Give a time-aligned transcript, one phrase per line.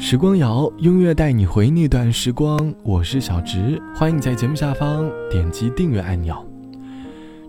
[0.00, 2.72] 时光谣，音乐带你回那段时光。
[2.84, 6.36] 我是小直，欢迎在节目下方点击订阅按钮。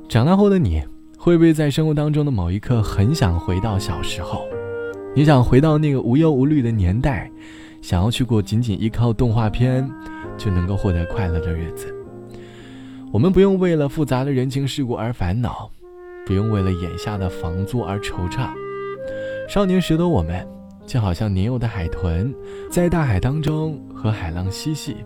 [0.09, 0.83] 长大后的你，
[1.15, 4.47] 会不会在生活当中的某一刻很想回到小时候？
[5.15, 7.31] 你想回到那个无忧无虑的年代，
[7.83, 9.87] 想要去过仅仅依靠动画片
[10.35, 11.95] 就能够获得快乐的日子。
[13.11, 15.69] 我们不用为了复杂的人情世故而烦恼，
[16.25, 18.49] 不用为了眼下的房租而惆怅。
[19.47, 20.58] 少年时的我们。
[20.89, 22.33] 就好像年幼的海豚，
[22.71, 24.97] 在大海当中和海浪嬉戏，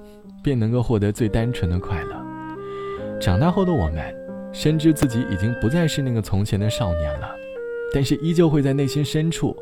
[0.41, 2.15] 便能够获得最单纯的快乐。
[3.19, 4.15] 长大后的我们，
[4.53, 7.27] 深知自己已经不再是那个从前的少年了，
[7.93, 9.53] 但是依旧会在内心深处，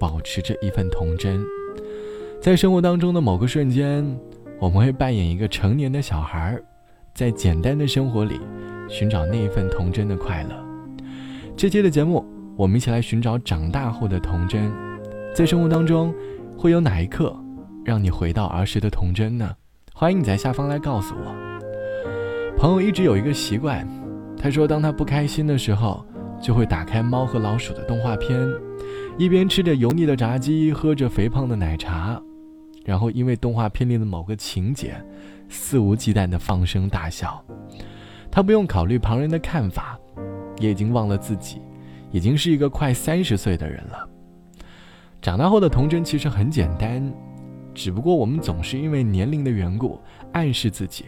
[0.00, 1.44] 保持着一份童真。
[2.40, 4.02] 在生活当中的某个瞬间，
[4.58, 6.58] 我们会扮演一个成年的小孩，
[7.12, 8.40] 在简单的生活里，
[8.88, 10.56] 寻找那一份童真的快乐。
[11.54, 12.24] 这期的节目，
[12.56, 14.87] 我们一起来寻找长大后的童真。
[15.38, 16.12] 在生活当中，
[16.56, 17.32] 会有哪一刻
[17.84, 19.54] 让你回到儿时的童真呢？
[19.94, 21.32] 欢迎你在下方来告诉我。
[22.58, 23.86] 朋友一直有一个习惯，
[24.36, 26.04] 他说，当他不开心的时候，
[26.42, 28.36] 就会打开《猫和老鼠》的动画片，
[29.16, 32.20] 一边吃着油腻的炸鸡，喝着肥胖的奶茶，
[32.84, 34.96] 然后因为动画片里的某个情节，
[35.48, 37.40] 肆无忌惮地放声大笑。
[38.28, 39.96] 他不用考虑旁人的看法，
[40.58, 41.62] 也已经忘了自己，
[42.10, 44.04] 已经是一个快三十岁的人了。
[45.28, 47.06] 长大后的童真其实很简单，
[47.74, 50.00] 只不过我们总是因为年龄的缘故，
[50.32, 51.04] 暗示自己，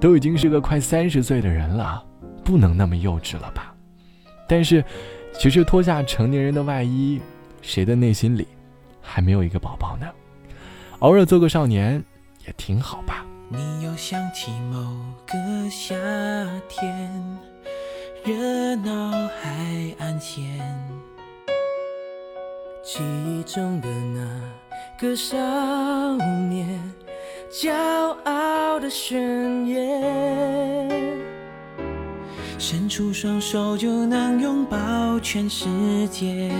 [0.00, 2.00] 都已经是个快三十岁的人了，
[2.44, 3.74] 不能那么幼稚了吧？
[4.48, 4.84] 但是，
[5.32, 7.20] 其实脱下成年人的外衣，
[7.60, 8.46] 谁的内心里，
[9.02, 10.06] 还没有一个宝宝呢？
[11.00, 12.00] 偶尔做个少年，
[12.46, 13.26] 也挺好吧。
[13.48, 14.78] 你又想起某
[15.26, 15.96] 个夏
[16.68, 17.38] 天，
[18.24, 19.10] 热闹
[19.42, 20.44] 海岸线。
[22.90, 24.26] 记忆中的那
[24.98, 25.36] 个少
[26.48, 26.66] 年，
[27.52, 27.70] 骄
[28.24, 30.90] 傲的宣言，
[32.58, 35.66] 伸出双手就能拥抱全世
[36.10, 36.50] 界，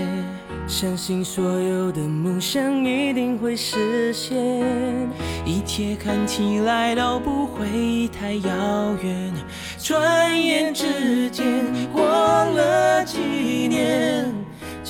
[0.67, 4.37] 相信所有的梦想一定会实现，
[5.43, 9.33] 一切看起来都不会太遥远，
[9.79, 11.43] 转眼之间
[11.91, 13.17] 过了几
[13.67, 14.38] 年。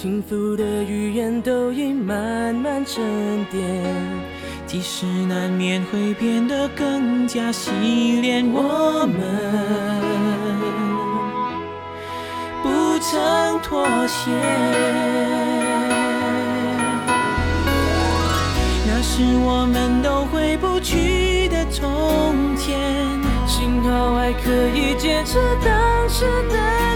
[0.01, 3.61] 幸福的语言都已慢慢沉淀，
[4.65, 7.69] 即使难免会变得更加洗
[8.21, 9.19] 练，我们
[12.63, 14.31] 不曾妥协。
[18.87, 22.79] 那是我们都回不去的从前，
[23.45, 26.95] 幸好还可以坚持当时的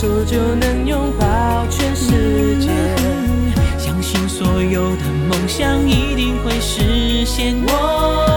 [0.00, 2.70] 手就能拥抱全世界，
[3.76, 7.56] 相信所有的梦想一定会实现。
[7.66, 8.27] 我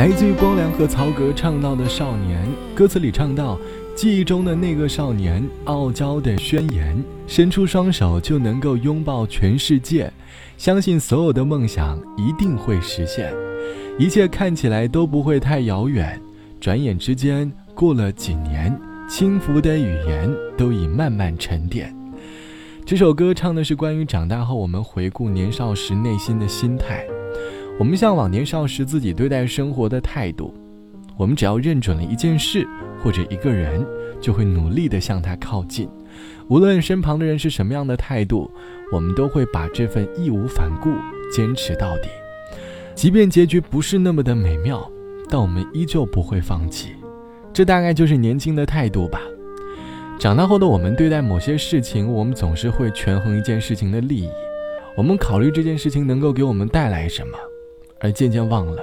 [0.00, 2.42] 来自于光良和曹格唱到的《少年》，
[2.74, 3.58] 歌词里唱到
[3.94, 10.10] ：“记忆中的那个少年，傲娇的宣言，伸出双手就能够拥抱全世界，
[10.56, 13.30] 相信所有的梦想一定会实现，
[13.98, 16.18] 一切看起来都不会太遥远。
[16.58, 18.74] 转眼之间过了几年，
[19.06, 21.94] 轻浮的语言都已慢慢沉淀。”
[22.86, 27.04] 这首歌唱的是关于长大后我们回顾年少时内心的心态。
[27.80, 30.52] 我们向往年少时自己对待生活的态度，
[31.16, 32.68] 我们只要认准了一件事
[33.02, 33.82] 或者一个人，
[34.20, 35.88] 就会努力的向他靠近。
[36.48, 38.50] 无论身旁的人是什么样的态度，
[38.92, 40.90] 我们都会把这份义无反顾
[41.34, 42.10] 坚持到底。
[42.94, 44.86] 即便结局不是那么的美妙，
[45.30, 46.90] 但我们依旧不会放弃。
[47.50, 49.22] 这大概就是年轻的态度吧。
[50.18, 54.28] 长大后的我们对待某些事情，我们总是会权衡一件事情的利益，
[54.98, 57.38] 我们考虑这件事情能够给我们带来什么。
[58.00, 58.82] 而渐渐忘了，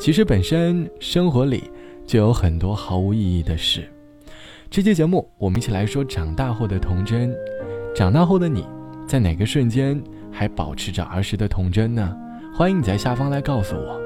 [0.00, 1.64] 其实本身生活里
[2.06, 3.88] 就有很多毫无意义的事。
[4.70, 7.34] 这期节目，我们一起来说长大后的童真。
[7.94, 8.66] 长大后的你，
[9.06, 12.16] 在哪个瞬间还保持着儿时的童真呢？
[12.54, 14.00] 欢迎你在下方来告诉我。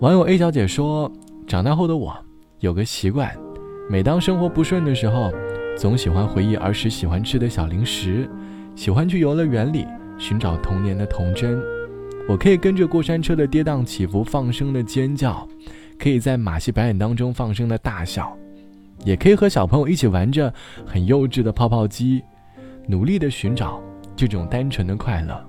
[0.00, 1.10] 网友 A 小姐说，
[1.46, 2.16] 长大后的我
[2.58, 3.30] 有个习惯，
[3.88, 5.32] 每当生活不顺的时候，
[5.76, 8.28] 总喜欢回忆儿时喜欢吃的小零食，
[8.74, 9.86] 喜欢去游乐园里
[10.18, 11.60] 寻找童年的童真。
[12.30, 15.44] 我可以跟着过山车的跌宕起伏放声的尖叫，
[15.98, 18.32] 可以在马戏表演当中放声的大笑，
[19.04, 20.54] 也可以和小朋友一起玩着
[20.86, 22.22] 很幼稚的泡泡机，
[22.86, 23.82] 努力的寻找
[24.14, 25.44] 这种单纯的快乐，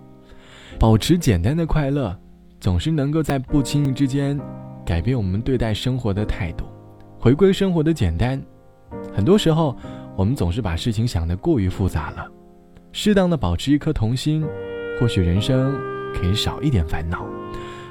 [0.79, 2.17] 保持简单的快乐，
[2.59, 4.39] 总是能够在不经意之间
[4.83, 6.65] 改变我们对待生活的态度，
[7.19, 8.41] 回归生活的简单。
[9.13, 9.77] 很多时候，
[10.15, 12.27] 我们总是把事情想得过于复杂了，
[12.91, 14.43] 适当的保持一颗童心，
[14.99, 15.79] 或许人生。
[16.13, 17.25] 可以少一点烦恼。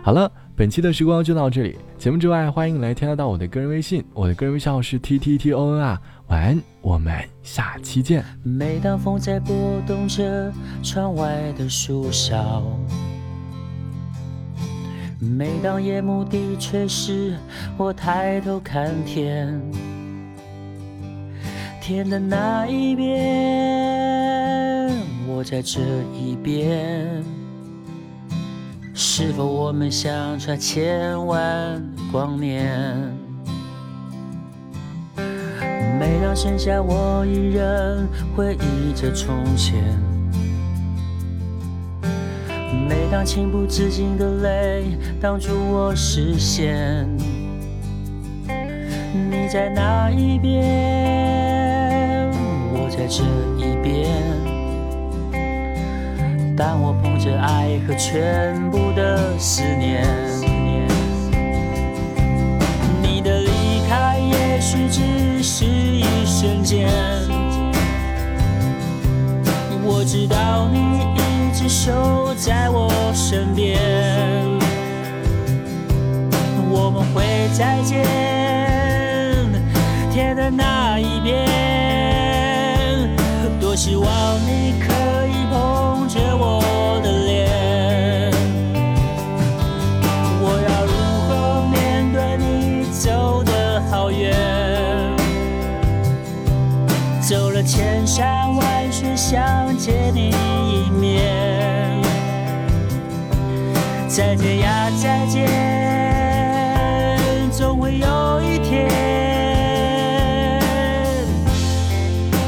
[0.03, 1.77] 好了，本期的时光就到这里。
[1.99, 6.01] 节目之外，欢迎来添加到我的个人微信，我的个人微信号是 t t t o n 啊。
[6.29, 7.13] 晚安，我们
[7.43, 8.25] 下期见。
[8.43, 9.55] 每当风在拨
[9.87, 10.51] 动着
[10.83, 12.63] 窗外的树梢，
[15.19, 17.37] 每当夜幕低垂时，
[17.77, 19.61] 我抬头看天，
[21.83, 23.09] 天的那一边，
[25.29, 25.81] 我在这
[26.15, 27.23] 一边。
[29.23, 31.79] 是否我们相差千万
[32.11, 32.75] 光年？
[35.99, 39.85] 每当剩下我一人回忆着从前，
[42.89, 47.07] 每当情不自禁的泪挡住我视线，
[49.13, 52.31] 你在哪一边？
[52.73, 53.23] 我在这
[53.63, 54.09] 一边。
[56.63, 59.00] 但我捧着爱和全部的
[59.43, 60.07] 思念，
[63.01, 66.91] 你的离开也许只是一瞬间。
[69.83, 70.79] 我知道你
[71.17, 73.81] 一直守在我身边，
[76.71, 78.05] 我们会再见，
[80.13, 81.70] 天的那一边。
[99.31, 100.31] 想见你
[100.67, 102.03] 一面。
[104.09, 105.49] 再见呀，再见，
[107.53, 108.91] 总会有一天，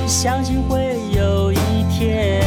[0.08, 2.42] 相信会有一天。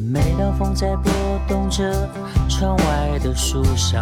[0.00, 0.50] 每当。
[0.58, 1.12] 风在拨
[1.46, 2.08] 动着
[2.48, 3.98] 窗外的树梢，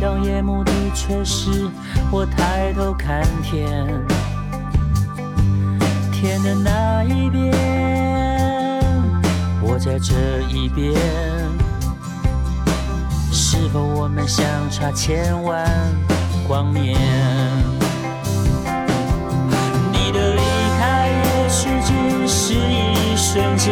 [0.00, 1.68] 当夜幕低垂时，
[2.10, 3.68] 我抬头看天，
[6.10, 7.52] 天的那一边，
[9.60, 10.94] 我在这一边，
[13.30, 15.68] 是否我们相差千万
[16.48, 16.98] 光年？
[19.92, 20.40] 你的离
[20.78, 22.90] 开也许只是一。
[23.22, 23.70] 瞬间，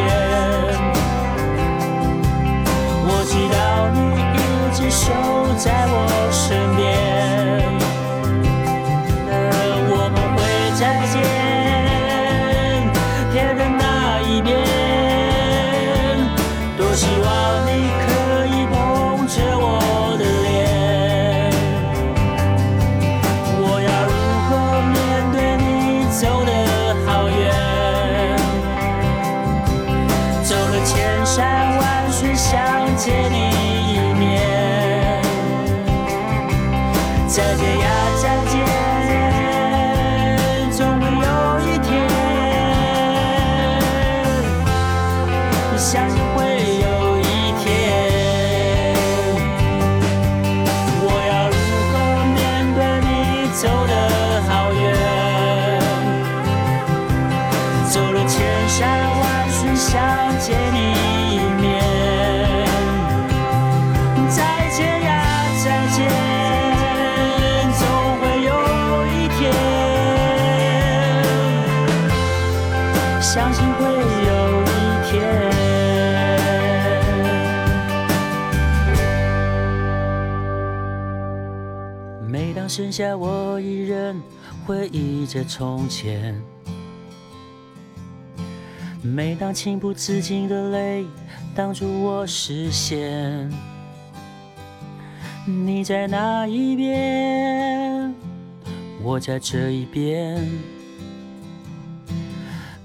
[73.30, 74.66] 相信会有一
[75.04, 75.20] 天。
[82.26, 84.18] 每当剩下我一人，
[84.64, 86.42] 回忆着从前。
[89.02, 91.04] 每当情不自禁的泪
[91.54, 93.52] 挡住我视线，
[95.44, 98.14] 你在那一边，
[99.02, 100.49] 我在这一边。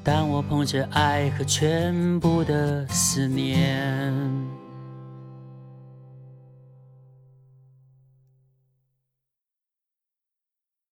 [0.03, 4.52] 当我捧着爱和全部的思念。